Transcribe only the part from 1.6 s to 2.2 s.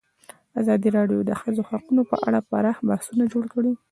حقونه په